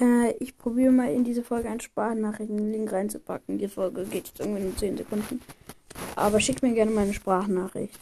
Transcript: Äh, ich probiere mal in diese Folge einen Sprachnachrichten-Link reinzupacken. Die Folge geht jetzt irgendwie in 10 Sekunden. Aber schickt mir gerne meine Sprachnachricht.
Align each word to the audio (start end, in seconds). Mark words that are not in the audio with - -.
Äh, 0.00 0.32
ich 0.38 0.56
probiere 0.56 0.92
mal 0.92 1.12
in 1.12 1.24
diese 1.24 1.42
Folge 1.42 1.68
einen 1.68 1.80
Sprachnachrichten-Link 1.80 2.92
reinzupacken. 2.92 3.58
Die 3.58 3.68
Folge 3.68 4.04
geht 4.04 4.28
jetzt 4.28 4.40
irgendwie 4.40 4.62
in 4.62 4.76
10 4.76 4.96
Sekunden. 4.98 5.40
Aber 6.16 6.40
schickt 6.40 6.62
mir 6.62 6.74
gerne 6.74 6.90
meine 6.90 7.12
Sprachnachricht. 7.12 7.98